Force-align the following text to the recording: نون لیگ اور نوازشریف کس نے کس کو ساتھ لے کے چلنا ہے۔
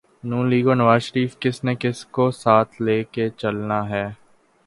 نون 0.23 0.49
لیگ 0.49 0.67
اور 0.67 0.75
نوازشریف 0.75 1.35
کس 1.39 1.63
نے 1.63 1.75
کس 1.75 2.05
کو 2.05 2.29
ساتھ 2.31 2.81
لے 2.81 3.03
کے 3.03 3.29
چلنا 3.37 3.79
ہے۔ 3.89 4.05